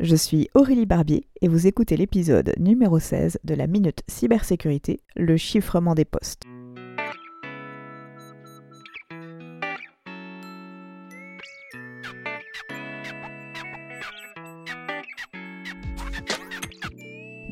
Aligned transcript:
Je 0.00 0.14
suis 0.14 0.48
Aurélie 0.54 0.86
Barbier 0.86 1.26
et 1.40 1.48
vous 1.48 1.66
écoutez 1.66 1.96
l'épisode 1.96 2.54
numéro 2.56 3.00
16 3.00 3.40
de 3.42 3.54
la 3.54 3.66
Minute 3.66 4.04
Cybersécurité, 4.06 5.00
le 5.16 5.36
chiffrement 5.36 5.96
des 5.96 6.04
postes. 6.04 6.44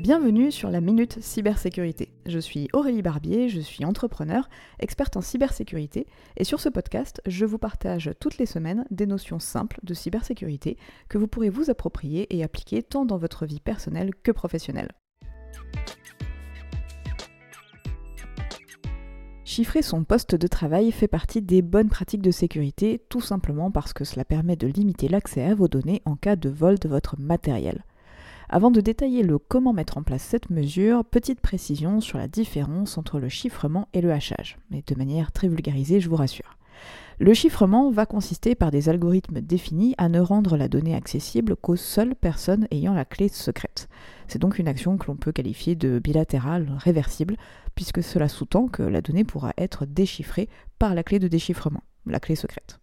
Bienvenue 0.07 0.53
sur 0.53 0.71
la 0.71 0.81
Minute 0.81 1.21
Cybersécurité. 1.21 2.13
Je 2.27 2.39
suis 2.39 2.69
Aurélie 2.73 3.03
Barbier, 3.03 3.49
je 3.49 3.59
suis 3.59 3.85
entrepreneur, 3.85 4.49
experte 4.79 5.17
en 5.17 5.21
cybersécurité, 5.21 6.07
et 6.37 6.45
sur 6.45 6.61
ce 6.61 6.69
podcast, 6.69 7.21
je 7.27 7.45
vous 7.45 7.59
partage 7.59 8.13
toutes 8.21 8.39
les 8.39 8.47
semaines 8.47 8.87
des 8.93 9.07
notions 9.07 9.41
simples 9.41 9.81
de 9.83 9.95
cybersécurité 9.95 10.77
que 11.09 11.19
vous 11.19 11.27
pourrez 11.27 11.51
vous 11.51 11.71
approprier 11.71 12.33
et 12.37 12.45
appliquer 12.45 12.85
tant 12.85 13.05
dans 13.05 13.19
votre 13.19 13.47
vie 13.47 13.59
personnelle 13.59 14.13
que 14.23 14.31
professionnelle. 14.31 14.93
Chiffrer 19.45 19.83
son 19.83 20.05
poste 20.05 20.37
de 20.37 20.47
travail 20.47 20.93
fait 20.93 21.09
partie 21.09 21.43
des 21.43 21.63
bonnes 21.63 21.89
pratiques 21.89 22.23
de 22.23 22.31
sécurité, 22.31 23.05
tout 23.09 23.21
simplement 23.21 23.73
parce 23.73 23.93
que 23.93 24.05
cela 24.05 24.25
permet 24.25 24.55
de 24.55 24.69
limiter 24.69 25.09
l'accès 25.09 25.43
à 25.43 25.57
vos 25.57 25.67
données 25.67 26.03
en 26.05 26.15
cas 26.15 26.37
de 26.37 26.49
vol 26.49 26.79
de 26.79 26.89
votre 26.89 27.19
matériel. 27.19 27.83
Avant 28.49 28.71
de 28.71 28.81
détailler 28.81 29.25
le 29.25 29.39
comment 29.39 29.73
mettre 29.73 29.99
en 29.99 30.03
place 30.03 30.23
cette 30.23 30.51
mesure, 30.51 31.05
petite 31.05 31.41
précision 31.41 32.01
sur 32.01 32.17
la 32.17 32.29
différence 32.29 32.97
entre 32.97 33.19
le 33.19 33.29
chiffrement 33.29 33.89
et 33.93 34.01
le 34.01 34.13
hachage, 34.13 34.59
mais 34.71 34.85
de 34.87 34.95
manière 34.95 35.33
très 35.33 35.49
vulgarisée, 35.49 35.99
je 35.99 36.09
vous 36.09 36.17
rassure. 36.17 36.57
Le 37.19 37.35
chiffrement 37.35 37.91
va 37.91 38.07
consister 38.07 38.55
par 38.55 38.71
des 38.71 38.89
algorithmes 38.89 39.41
définis 39.41 39.95
à 39.99 40.09
ne 40.09 40.21
rendre 40.21 40.57
la 40.57 40.69
donnée 40.69 40.95
accessible 40.95 41.57
qu'aux 41.57 41.75
seules 41.75 42.15
personnes 42.15 42.69
ayant 42.71 42.95
la 42.95 43.05
clé 43.05 43.29
secrète. 43.29 43.89
C'est 44.29 44.39
donc 44.39 44.59
une 44.59 44.69
action 44.69 44.97
que 44.97 45.07
l'on 45.07 45.17
peut 45.17 45.33
qualifier 45.33 45.75
de 45.75 45.99
bilatérale 45.99 46.71
réversible, 46.77 47.37
puisque 47.75 48.03
cela 48.03 48.29
sous-tend 48.29 48.69
que 48.69 48.83
la 48.83 49.01
donnée 49.01 49.25
pourra 49.25 49.55
être 49.57 49.87
déchiffrée 49.87 50.49
par 50.79 50.95
la 50.95 51.03
clé 51.03 51.19
de 51.19 51.27
déchiffrement, 51.27 51.83
la 52.05 52.21
clé 52.21 52.37
secrète. 52.37 52.79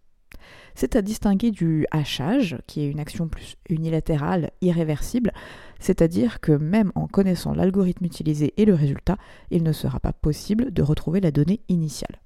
C'est 0.74 0.96
à 0.96 1.02
distinguer 1.02 1.50
du 1.50 1.86
hachage, 1.90 2.58
qui 2.66 2.80
est 2.80 2.90
une 2.90 3.00
action 3.00 3.28
plus 3.28 3.56
unilatérale, 3.68 4.50
irréversible, 4.60 5.32
c'est-à-dire 5.78 6.40
que 6.40 6.52
même 6.52 6.90
en 6.94 7.06
connaissant 7.06 7.54
l'algorithme 7.54 8.04
utilisé 8.04 8.54
et 8.56 8.64
le 8.64 8.74
résultat, 8.74 9.16
il 9.50 9.62
ne 9.62 9.72
sera 9.72 10.00
pas 10.00 10.12
possible 10.12 10.72
de 10.72 10.82
retrouver 10.82 11.20
la 11.20 11.30
donnée 11.30 11.60
initiale. 11.68 12.20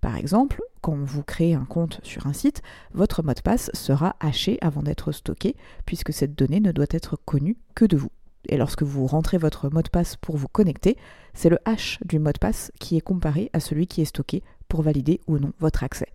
Par 0.00 0.16
exemple, 0.16 0.60
quand 0.80 0.96
vous 0.96 1.22
créez 1.22 1.54
un 1.54 1.64
compte 1.64 2.00
sur 2.02 2.26
un 2.26 2.32
site, 2.32 2.62
votre 2.92 3.22
mot 3.22 3.34
de 3.34 3.40
passe 3.40 3.70
sera 3.74 4.16
haché 4.20 4.58
avant 4.60 4.82
d'être 4.82 5.12
stocké, 5.12 5.56
puisque 5.86 6.12
cette 6.12 6.34
donnée 6.36 6.60
ne 6.60 6.72
doit 6.72 6.86
être 6.90 7.16
connue 7.24 7.56
que 7.74 7.84
de 7.84 7.96
vous. 7.96 8.10
Et 8.48 8.56
lorsque 8.56 8.82
vous 8.82 9.06
rentrez 9.06 9.38
votre 9.38 9.70
mot 9.70 9.82
de 9.82 9.88
passe 9.88 10.16
pour 10.16 10.36
vous 10.36 10.48
connecter, 10.48 10.96
c'est 11.34 11.48
le 11.50 11.58
hash 11.64 11.98
du 12.04 12.18
mot 12.18 12.32
de 12.32 12.38
passe 12.38 12.72
qui 12.78 12.96
est 12.96 13.00
comparé 13.00 13.50
à 13.52 13.60
celui 13.60 13.86
qui 13.86 14.00
est 14.00 14.06
stocké 14.06 14.42
pour 14.68 14.82
valider 14.82 15.20
ou 15.26 15.38
non 15.38 15.52
votre 15.58 15.82
accès. 15.82 16.08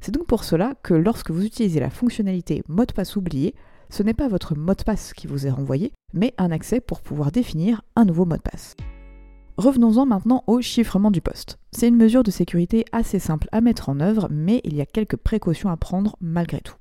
C'est 0.00 0.12
donc 0.12 0.26
pour 0.26 0.44
cela 0.44 0.74
que 0.82 0.94
lorsque 0.94 1.30
vous 1.30 1.44
utilisez 1.44 1.80
la 1.80 1.90
fonctionnalité 1.90 2.62
mot 2.68 2.84
de 2.84 2.92
passe 2.92 3.16
oublié, 3.16 3.54
ce 3.90 4.02
n'est 4.02 4.14
pas 4.14 4.28
votre 4.28 4.54
mot 4.54 4.74
de 4.74 4.82
passe 4.82 5.12
qui 5.12 5.26
vous 5.26 5.46
est 5.46 5.50
renvoyé, 5.50 5.92
mais 6.12 6.34
un 6.38 6.50
accès 6.50 6.80
pour 6.80 7.00
pouvoir 7.00 7.32
définir 7.32 7.82
un 7.96 8.04
nouveau 8.04 8.24
mot 8.24 8.36
de 8.36 8.42
passe. 8.42 8.76
Revenons-en 9.56 10.06
maintenant 10.06 10.44
au 10.46 10.60
chiffrement 10.60 11.10
du 11.10 11.20
poste. 11.20 11.58
C'est 11.72 11.88
une 11.88 11.96
mesure 11.96 12.22
de 12.22 12.30
sécurité 12.30 12.84
assez 12.92 13.18
simple 13.18 13.48
à 13.50 13.60
mettre 13.60 13.88
en 13.88 13.98
œuvre, 13.98 14.28
mais 14.30 14.60
il 14.62 14.76
y 14.76 14.80
a 14.80 14.86
quelques 14.86 15.16
précautions 15.16 15.68
à 15.70 15.76
prendre 15.76 16.16
malgré 16.20 16.60
tout. 16.60 16.76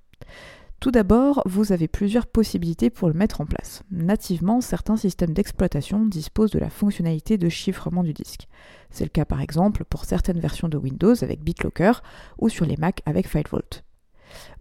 Tout 0.80 0.92
d'abord, 0.92 1.42
vous 1.48 1.72
avez 1.72 1.88
plusieurs 1.88 2.28
possibilités 2.28 2.92
pour 2.92 3.08
le 3.08 3.16
mettre 3.16 3.42
en 3.42 3.48
place. 3.48 3.82
Nativement, 3.90 4.62
certains 4.62 4.96
systèmes 4.96 5.34
d'exploitation 5.34 6.06
disposent 6.06 6.52
de 6.52 6.60
la 6.60 6.70
fonctionnalité 6.70 7.40
de 7.40 7.50
chiffrement 7.50 8.04
du 8.04 8.14
disque. 8.14 8.48
C'est 8.92 9.04
le 9.04 9.10
cas 9.10 9.26
par 9.26 9.42
exemple 9.42 9.86
pour 9.86 10.06
certaines 10.06 10.40
versions 10.40 10.70
de 10.70 10.78
Windows 10.78 11.16
avec 11.24 11.44
BitLocker 11.44 12.04
ou 12.38 12.50
sur 12.50 12.66
les 12.66 12.78
Mac 12.78 13.02
avec 13.08 13.28
FileVault. 13.28 13.82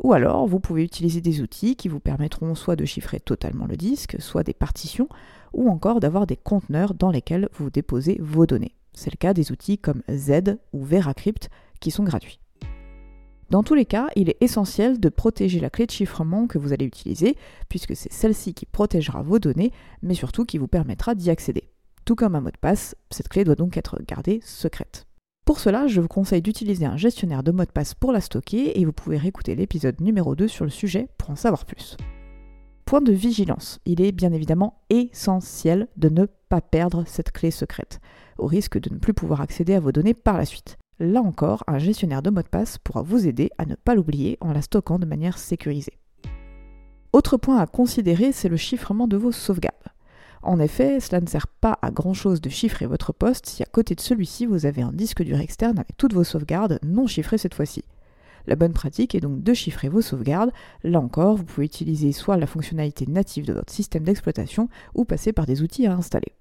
Ou 0.03 0.15
alors, 0.15 0.47
vous 0.47 0.61
pouvez 0.61 0.85
utiliser 0.85 1.21
des 1.21 1.43
outils 1.43 1.77
qui 1.77 1.89
vous 1.89 2.01
permettront 2.01 2.55
soit 2.55 2.77
de 2.77 2.87
chiffrer 2.87 3.21
totalement 3.21 3.67
le 3.67 3.77
disque, 3.77 4.17
soit 4.19 4.43
des 4.43 4.55
partitions, 4.55 5.09
ou 5.53 5.69
encore 5.69 6.01
d'avoir 6.01 6.27
des 6.27 6.37
conteneurs 6.37 6.95
dans 6.95 7.11
lesquels 7.11 7.49
vous 7.53 7.69
déposez 7.69 8.19
vos 8.23 8.47
données. 8.47 8.75
C'est 8.95 9.13
le 9.13 9.19
cas 9.19 9.35
des 9.35 9.53
outils 9.53 9.77
comme 9.77 10.03
Z 10.11 10.57
ou 10.73 10.83
VeraCrypt 10.85 11.51
qui 11.81 11.91
sont 11.91 12.05
gratuits. 12.05 12.41
Dans 13.51 13.63
tous 13.63 13.75
les 13.75 13.85
cas, 13.85 14.09
il 14.17 14.29
est 14.29 14.37
essentiel 14.41 14.99
de 14.99 15.09
protéger 15.09 15.61
la 15.61 15.71
clé 15.71 15.87
de 15.87 15.93
chiffrement 15.93 16.49
que 16.49 16.59
vous 16.59 16.73
allez 16.73 16.85
utiliser, 16.85 17.37
puisque 17.69 17.95
c'est 17.95 18.13
celle-ci 18.13 18.55
qui 18.55 18.67
protégera 18.67 19.23
vos 19.23 19.39
données, 19.39 19.71
mais 20.03 20.15
surtout 20.15 20.45
qui 20.45 20.59
vous 20.59 20.67
permettra 20.67 21.15
d'y 21.15 21.31
accéder. 21.31 21.69
Tout 22.05 22.17
comme 22.17 22.35
un 22.35 22.41
mot 22.41 22.51
de 22.51 22.59
passe, 22.61 22.97
cette 23.11 23.29
clé 23.29 23.45
doit 23.45 23.55
donc 23.55 23.77
être 23.77 24.01
gardée 24.07 24.41
secrète. 24.43 25.07
Pour 25.45 25.61
cela, 25.61 25.87
je 25.87 26.01
vous 26.01 26.09
conseille 26.09 26.43
d'utiliser 26.43 26.87
un 26.87 26.97
gestionnaire 26.97 27.45
de 27.45 27.53
mots 27.53 27.65
de 27.65 27.71
passe 27.71 27.95
pour 27.95 28.11
la 28.11 28.21
stocker 28.21 28.81
et 28.81 28.85
vous 28.85 28.93
pouvez 28.93 29.17
réécouter 29.17 29.55
l'épisode 29.55 30.01
numéro 30.01 30.35
2 30.35 30.49
sur 30.49 30.65
le 30.65 30.71
sujet 30.71 31.09
pour 31.19 31.31
en 31.31 31.37
savoir 31.37 31.65
plus. 31.65 31.97
Point 32.85 33.01
de 33.01 33.13
vigilance, 33.13 33.79
il 33.85 34.01
est 34.01 34.11
bien 34.11 34.33
évidemment 34.33 34.81
essentiel 34.91 35.87
de 35.97 36.09
ne 36.09 36.27
pas 36.49 36.61
perdre 36.61 37.05
cette 37.07 37.31
clé 37.31 37.53
secrète, 37.53 38.01
au 38.39 38.47
risque 38.47 38.79
de 38.79 38.93
ne 38.93 38.99
plus 38.99 39.15
pouvoir 39.15 39.41
accéder 39.41 39.75
à 39.75 39.81
vos 39.81 39.93
données 39.93 40.15
par 40.15 40.37
la 40.37 40.45
suite. 40.45 40.79
Là 40.99 41.21
encore, 41.21 41.63
un 41.67 41.79
gestionnaire 41.79 42.23
de 42.23 42.31
mot 42.31 42.43
de 42.43 42.49
passe 42.49 42.79
pourra 42.79 43.03
vous 43.03 43.27
aider 43.27 43.51
à 43.59 43.67
ne 43.67 43.75
pas 43.75 43.95
l'oublier 43.95 44.39
en 44.41 44.53
la 44.53 44.63
stockant 44.63 44.99
de 44.99 45.05
manière 45.05 45.37
sécurisée. 45.37 45.99
Autre 47.13 47.37
point 47.37 47.59
à 47.59 47.67
considérer, 47.67 48.33
c'est 48.33 48.49
le 48.49 48.57
chiffrement 48.57 49.07
de 49.07 49.17
vos 49.17 49.33
sauvegardes. 49.33 49.75
En 50.43 50.59
effet, 50.59 51.01
cela 51.01 51.21
ne 51.21 51.27
sert 51.27 51.49
pas 51.49 51.79
à 51.83 51.91
grand 51.91 52.15
chose 52.15 52.41
de 52.41 52.49
chiffrer 52.49 52.87
votre 52.87 53.13
poste 53.13 53.47
si 53.47 53.63
à 53.63 53.67
côté 53.67 53.95
de 53.95 54.01
celui-ci 54.01 54.47
vous 54.47 54.65
avez 54.65 54.81
un 54.81 54.93
disque 54.93 55.23
dur 55.23 55.41
externe 55.41 55.79
avec 55.79 55.97
toutes 55.97 56.15
vos 56.15 56.25
sauvegardes 56.25 56.79
non 56.83 57.07
chiffrées 57.07 57.39
cette 57.39 57.55
fois-ci. 57.55 57.85
La 58.47 58.55
bonne 58.55 58.73
pratique 58.73 59.15
est 59.15 59.21
donc 59.21 59.43
de 59.43 59.55
chiffrer 59.55 59.89
vos 59.89 60.03
sauvegardes. 60.03 60.53
Là 60.85 61.01
encore, 61.01 61.37
vous 61.37 61.45
pouvez 61.45 61.67
utiliser 61.67 62.13
soit 62.13 62.37
la 62.37 62.47
fonctionnalité 62.47 63.07
native 63.07 63.45
de 63.45 63.53
votre 63.53 63.73
système 63.73 64.05
d'exploitation 64.05 64.69
ou 64.95 65.05
passer 65.05 65.33
par 65.33 65.47
des 65.47 65.63
outils 65.63 65.87
à 65.87 65.95
installer. 65.95 66.36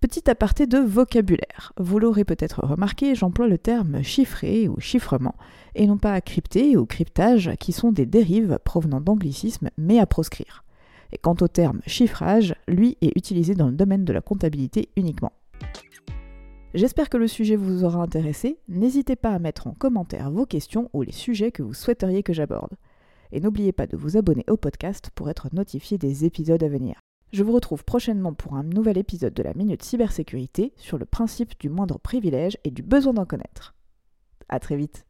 Petit 0.00 0.30
aparté 0.30 0.66
de 0.66 0.78
vocabulaire. 0.78 1.74
Vous 1.76 1.98
l'aurez 1.98 2.24
peut-être 2.24 2.64
remarqué, 2.64 3.14
j'emploie 3.14 3.48
le 3.48 3.58
terme 3.58 4.02
chiffré 4.02 4.66
ou 4.66 4.80
chiffrement, 4.80 5.34
et 5.74 5.86
non 5.86 5.98
pas 5.98 6.18
crypté 6.22 6.78
ou 6.78 6.86
cryptage, 6.86 7.50
qui 7.60 7.72
sont 7.72 7.92
des 7.92 8.06
dérives 8.06 8.58
provenant 8.64 9.02
d'anglicisme 9.02 9.68
mais 9.76 9.98
à 9.98 10.06
proscrire. 10.06 10.64
Et 11.12 11.18
quant 11.18 11.36
au 11.42 11.48
terme 11.48 11.82
chiffrage, 11.86 12.54
lui 12.66 12.96
est 13.02 13.14
utilisé 13.14 13.54
dans 13.54 13.66
le 13.66 13.74
domaine 13.74 14.06
de 14.06 14.14
la 14.14 14.22
comptabilité 14.22 14.88
uniquement. 14.96 15.32
J'espère 16.72 17.10
que 17.10 17.18
le 17.18 17.28
sujet 17.28 17.56
vous 17.56 17.84
aura 17.84 18.00
intéressé. 18.00 18.56
N'hésitez 18.68 19.16
pas 19.16 19.32
à 19.32 19.38
mettre 19.38 19.66
en 19.66 19.72
commentaire 19.72 20.30
vos 20.30 20.46
questions 20.46 20.88
ou 20.94 21.02
les 21.02 21.12
sujets 21.12 21.52
que 21.52 21.62
vous 21.62 21.74
souhaiteriez 21.74 22.22
que 22.22 22.32
j'aborde. 22.32 22.72
Et 23.32 23.40
n'oubliez 23.40 23.72
pas 23.72 23.86
de 23.86 23.98
vous 23.98 24.16
abonner 24.16 24.46
au 24.48 24.56
podcast 24.56 25.10
pour 25.14 25.28
être 25.28 25.50
notifié 25.52 25.98
des 25.98 26.24
épisodes 26.24 26.62
à 26.62 26.68
venir. 26.68 26.94
Je 27.32 27.44
vous 27.44 27.52
retrouve 27.52 27.84
prochainement 27.84 28.34
pour 28.34 28.56
un 28.56 28.64
nouvel 28.64 28.98
épisode 28.98 29.34
de 29.34 29.44
la 29.44 29.54
Minute 29.54 29.84
Cybersécurité 29.84 30.72
sur 30.76 30.98
le 30.98 31.04
principe 31.04 31.52
du 31.60 31.68
moindre 31.68 32.00
privilège 32.00 32.58
et 32.64 32.72
du 32.72 32.82
besoin 32.82 33.12
d'en 33.12 33.24
connaître. 33.24 33.76
A 34.48 34.58
très 34.58 34.76
vite 34.76 35.06